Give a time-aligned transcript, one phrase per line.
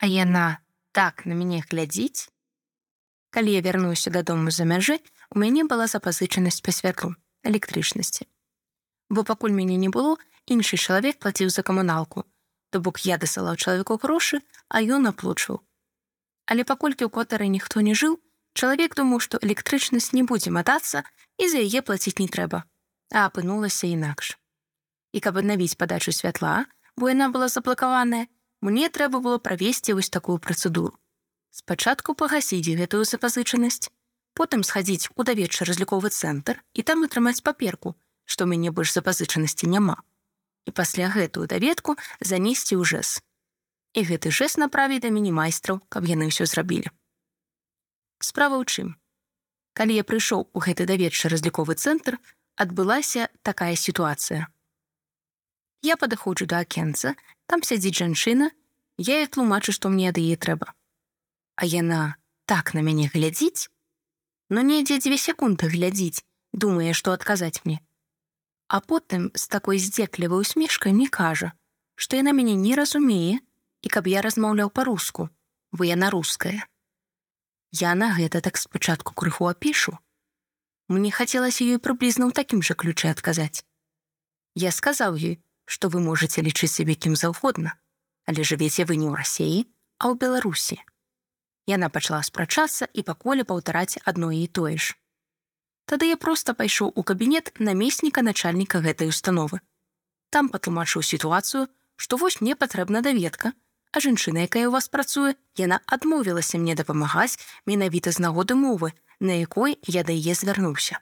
[0.00, 0.64] А яна
[0.96, 2.32] так на мяне глядзіць.
[3.30, 4.98] Калі я вярнуўся дадому за мяжы,
[5.30, 8.26] у мяне была запазычанасць па святлу электрычнасці.
[9.10, 10.16] Бо пакуль мяне не было,
[10.46, 12.24] іншы чалавек плаціў за камуналку.
[12.70, 15.60] То бок я дасылаў чалавеку грошы, а ён аплучваў.
[16.46, 18.18] Але паколькі ў котары ніхто не жыў,
[18.54, 21.04] чалавек думаў, што электрычнасць не будзе матацца
[21.38, 22.64] і за яе плаціць не трэба,
[23.12, 24.38] а апынулася інакш.
[25.12, 28.26] І каб аднавіць падачу святла, бо яна была заблакаваная,
[28.60, 30.96] мне трэба было правесці вось такую працэдуру.
[31.50, 33.90] Спачатку пагасіць гэтую запазычанасць,
[34.34, 39.96] потым схадзіць у даведчы разліковы цэнтр і там атрымаць паперку, што мяне больш запазычанасці няма.
[40.68, 43.18] І пасля гэтую даведку занесці ў жэс.
[43.98, 46.92] І гэты жэс направі да міні-майстраў, каб яны ўсё зрабілі.
[48.20, 48.94] Справа ў чым.
[49.74, 52.20] Калі я прыйшоў у гэты даведчы разліковы цэнтр,
[52.54, 54.46] адбылася такая сітуацыя.
[55.82, 57.16] Я падыходжу да акенца,
[57.50, 58.54] там сядзіць жанчына,
[58.96, 60.70] я і тлумачу, што мне ад яе трэба
[61.60, 62.16] а яна
[62.48, 63.68] так на мяне глядзіць,
[64.48, 66.24] но недзе дзве секунды глядзіць,
[66.56, 67.84] думае, што адказаць мне.
[68.72, 71.52] А потым з такой здзеклівай усмешкай не кажа,
[72.00, 73.44] што яна мяне не разумее
[73.84, 75.28] і каб я размаўляў па-руску,
[75.76, 76.64] бо яна руская.
[77.76, 79.98] Я на гэта так спачатку крыху апішу.
[80.88, 83.60] Мне хацелася ёй прыблізна ў такім жа ключы адказаць.
[84.56, 85.36] Я сказаў ёй,
[85.70, 87.78] што вы можете лічыць сябе кім заўгодна,
[88.26, 89.60] але жывеце вы не ў рассеі,
[90.02, 90.82] а ў Беларусі.
[91.70, 94.98] Яна пачала спрачацца і паколе паўтараць адно і тое ж.
[95.86, 99.62] Тады я проста пайшоў у кабінет намесніка начальніка гэтай установы.
[100.34, 103.52] Там патлумачыў сітуацыю, што вось мне патрэбна даведка,
[103.92, 108.90] а жанчына, якая ў вас працуе, яна адмовілася мне дапамагаць менавіта з нагоды мовы,
[109.20, 110.98] на якой я да яе звярнуўся.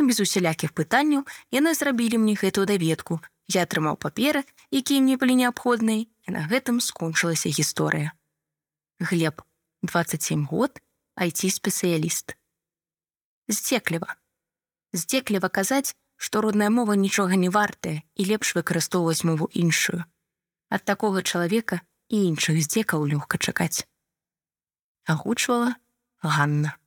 [0.00, 3.20] І без усялякіх пытанняў яны зрабілі мне гэтую даведку.
[3.48, 8.12] Я атрымаў паперы, якія мне былі неабходныя, і на гэтым скончылася гісторыя.
[9.00, 9.42] Глеб,
[9.82, 10.78] 27 год,
[11.18, 12.36] IT-спецыяліст.
[13.48, 14.16] Здзекліва.
[14.92, 20.04] Здзекліва казаць, што родная мова нічога не вартая і лепш выкарыстоўваць мову іншую.
[20.70, 23.84] Ад такога чалавека і іншых здзекаў лёгка чакаць.
[25.04, 25.74] Агучвала
[26.22, 26.78] Ганна.